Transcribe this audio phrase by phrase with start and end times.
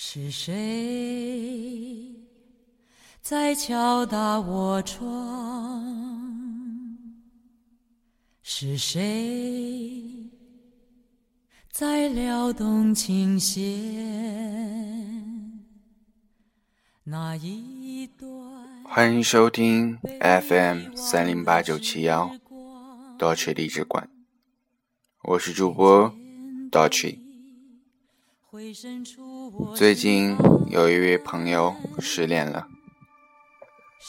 [0.00, 2.14] 是谁
[3.20, 5.02] 在敲打我窗？
[8.40, 10.30] 是谁
[11.72, 13.66] 在撩动琴弦？
[17.02, 18.30] 那一段
[18.84, 22.30] 欢迎收听 FM 三零八九七幺
[23.18, 24.08] Dolce 励志馆，
[25.24, 26.14] 我是主播
[26.70, 26.88] 我
[29.76, 30.34] 最近
[30.68, 32.66] 有一位朋友失恋了，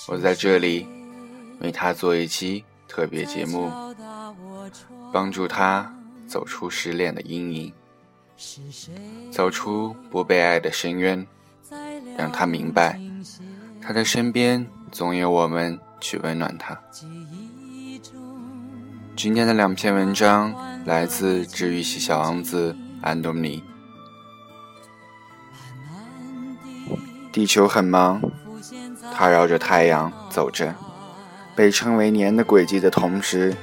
[0.07, 0.87] 我在这里
[1.59, 3.69] 为他做一期特别节目，
[5.11, 5.93] 帮助他
[6.25, 7.73] 走出失恋的阴影，
[9.29, 11.27] 走出不被爱的深渊，
[12.17, 12.97] 让他明白
[13.81, 16.79] 他的身边总有我们去温暖他。
[19.17, 23.61] 今天的两篇文章来自治愈系小王子安东尼。
[27.39, 28.21] 地球很忙，
[29.15, 30.75] 它绕着太阳走着，
[31.55, 33.55] 被称为年的轨迹的同时，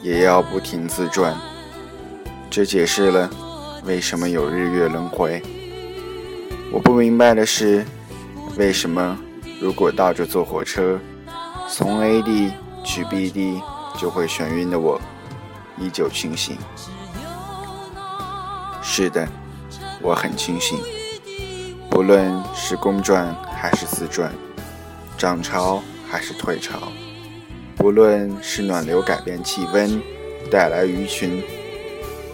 [0.00, 1.36] 也要不停自转。
[2.48, 3.28] 这解释了
[3.84, 5.42] 为什么有日月轮回。
[6.72, 7.84] 我不明白的是，
[8.56, 9.18] 为什么
[9.60, 10.98] 如果倒着坐火车，
[11.68, 12.50] 从 A 地
[12.82, 13.60] 去 B 地
[13.98, 14.98] 就会眩晕的我，
[15.76, 16.56] 依旧清醒。
[18.80, 19.28] 是的，
[20.00, 20.78] 我很清醒。
[22.00, 24.32] 不论是公转还是自转，
[25.18, 26.90] 涨潮还是退潮，
[27.76, 30.00] 不论是暖流改变气温
[30.50, 31.44] 带来鱼群，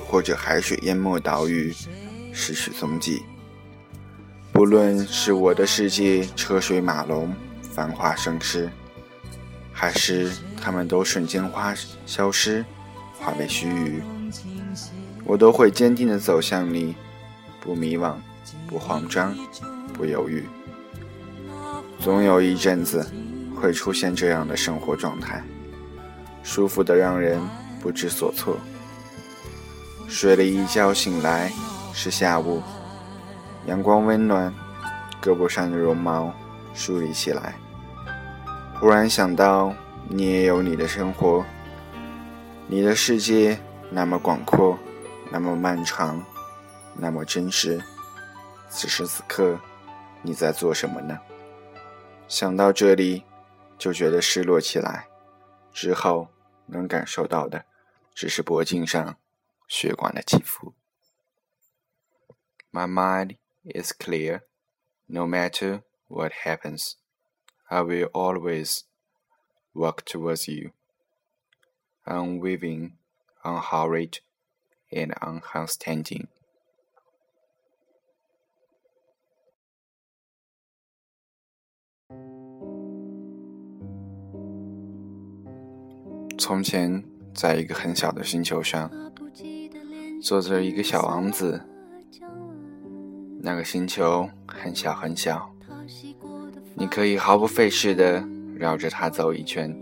[0.07, 1.75] 或者海水淹没岛屿
[2.33, 3.25] 失去踪迹，
[4.53, 8.71] 不论是我的世界车水马龙繁华盛世，
[9.73, 10.31] 还是
[10.63, 11.75] 他们都瞬间花
[12.07, 12.65] 消失
[13.19, 14.01] 化为须臾，
[15.25, 16.95] 我都会坚定地走向你，
[17.61, 18.15] 不迷惘。
[18.69, 19.35] 不慌张，
[19.93, 20.47] 不犹豫，
[22.01, 23.07] 总有一阵子
[23.55, 25.43] 会出现这样的生活状态，
[26.43, 27.41] 舒服的让人
[27.81, 28.57] 不知所措。
[30.09, 31.53] 睡了一觉醒来
[31.93, 32.63] 是下午，
[33.67, 34.53] 阳光温暖，
[35.21, 36.33] 胳膊上的绒毛
[36.75, 37.55] 梳理起来。
[38.79, 39.75] 忽然想到，
[40.09, 41.45] 你也有你的生活，
[42.69, 43.59] 你的世界
[43.91, 44.79] 那么广阔，
[45.31, 46.23] 那么漫长，
[46.95, 47.83] 那么真实。
[48.69, 49.61] 此时此刻，
[50.23, 51.21] 你在做什么呢？
[52.29, 53.25] 想到这里，
[53.79, 55.09] 就觉得失落起来。
[55.73, 56.29] 之后
[56.67, 57.67] 能感受到的，
[58.15, 59.17] 只是脖颈上
[59.69, 60.75] 血管的起伏。
[62.73, 64.43] My mind is clear.
[65.07, 66.95] No matter what happens,
[67.67, 68.81] I will always
[69.73, 70.73] walk towards you,
[72.05, 72.93] Unwaving,
[73.43, 74.19] unhurried,
[74.91, 76.29] and unhesitating.
[86.39, 87.03] 从前，
[87.35, 88.89] 在一个很小的星球上，
[90.23, 91.61] 坐着一个小王子。
[93.41, 95.51] 那个星球很小很小，
[96.75, 98.23] 你可以毫不费事地
[98.55, 99.77] 绕着它走一圈。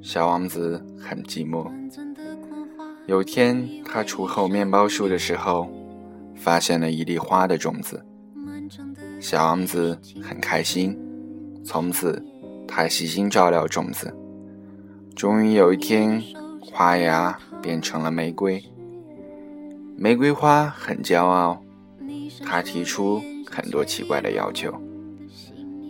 [0.00, 1.68] 小王子很寂寞。
[3.06, 5.68] 有天，他锄后面包树的时候，
[6.36, 8.04] 发现了一粒花的种子。
[9.18, 10.96] 小王子很开心，
[11.66, 12.24] 从此
[12.68, 14.14] 他细心照料种子。
[15.16, 16.22] 终于有一天，
[16.60, 18.62] 花芽变成了玫瑰。
[19.96, 21.60] 玫瑰花很骄傲，
[22.44, 24.72] 它提出很多奇怪的要求，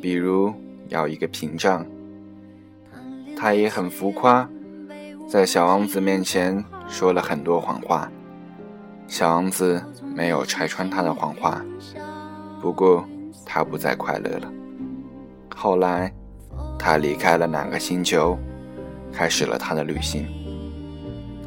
[0.01, 0.51] 比如
[0.89, 1.85] 要一个屏障。
[3.37, 4.49] 它也很浮夸，
[5.29, 8.11] 在小王子面前说了很多谎话。
[9.07, 11.63] 小王子没有拆穿他的谎话，
[12.63, 13.05] 不过
[13.45, 14.51] 他不再快乐了。
[15.59, 16.13] 后来，
[16.79, 18.39] 他离开了哪个星球？
[19.11, 20.27] 开始了他的旅行。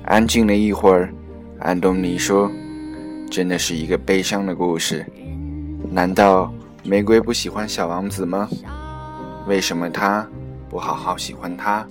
[0.04, 1.14] 安静了一会儿，
[1.60, 2.52] 安东尼说
[3.30, 5.06] ：“真的是一个悲伤的故事。
[5.92, 6.52] 难道
[6.84, 8.50] 玫瑰不喜欢小王子吗？
[9.48, 10.28] 为什么他
[10.68, 11.86] 不好好喜欢他，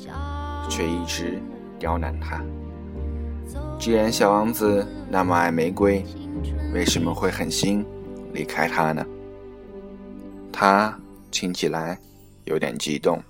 [0.68, 1.38] 却一直
[1.78, 2.42] 刁难他？
[3.78, 6.04] 既然小王子那么爱玫瑰，
[6.74, 7.86] 为什么会狠心
[8.32, 9.06] 离开他呢？”
[10.52, 10.92] 他
[11.30, 11.96] 听起来
[12.48, 13.22] 有点激动。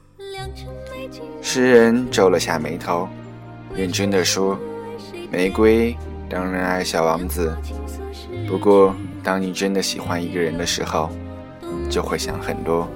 [1.42, 3.08] 诗人皱了下眉头，
[3.74, 4.58] 认真的说
[5.30, 5.96] ：“玫瑰
[6.28, 7.56] 当然爱小王子，
[8.46, 11.10] 不过当你真的喜欢一个人的时候，
[11.90, 12.88] 就会想很多，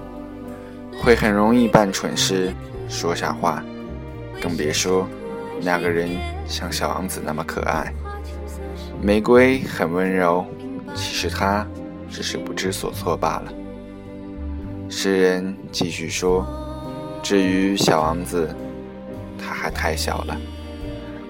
[1.03, 2.53] 会很容易办蠢事、
[2.89, 3.63] 说傻话，
[4.41, 5.09] 更别说
[5.61, 6.11] 那个人
[6.47, 7.93] 像小王子那么可爱。
[9.01, 10.47] 玫瑰很温柔，
[10.95, 11.67] 其实他
[12.09, 13.53] 只是不知所措罢了。
[14.95, 16.47] 诗人继续说
[17.25, 18.55] ：“至于小王子，
[19.39, 20.37] 他还太小了，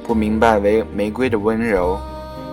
[0.02, 1.96] 不明白为玫瑰的温柔。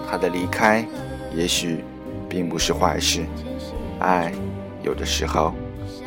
[0.08, 0.86] 他的离开，
[1.34, 1.84] 也许
[2.30, 3.26] 并不是坏事。
[4.00, 4.32] 爱，
[4.84, 5.52] 有的时候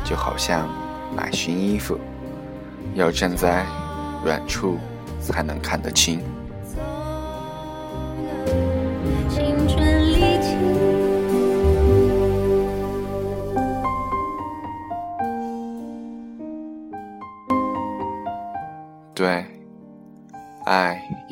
[0.04, 0.68] 就好像
[1.16, 1.98] 买新衣服，
[2.94, 3.66] 要站在
[4.24, 4.78] 远处
[5.20, 6.20] 才能看得清。”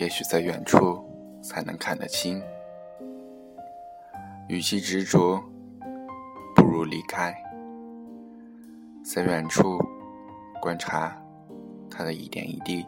[0.01, 1.05] 也许在远处
[1.43, 2.43] 才能看得清。
[4.49, 5.39] 与其执着，
[6.57, 7.37] 不如离开，
[9.05, 9.79] 在远处
[10.59, 11.23] 观察
[11.91, 12.87] 他的一点一滴，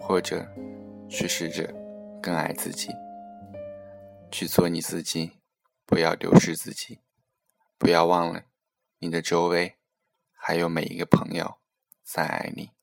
[0.00, 0.46] 或者
[1.08, 1.74] 去试着
[2.22, 2.94] 更爱自己，
[4.30, 5.32] 去做你自己，
[5.84, 7.00] 不要丢失自己，
[7.76, 8.42] 不要忘了
[9.00, 9.74] 你的周围
[10.32, 11.56] 还有每一个朋友
[12.04, 12.75] 在爱你。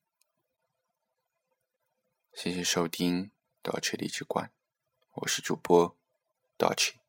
[2.36, 3.30] 谢谢收听
[3.62, 4.50] Dolce 荔枝馆，
[5.14, 5.96] 我是主播
[6.58, 7.03] 道奇。